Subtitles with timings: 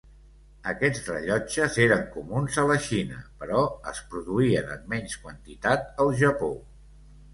[0.69, 3.61] Aquests rellotges eren comuns a la Xina, però
[3.95, 6.51] es produïen en menys quantitat al Japó.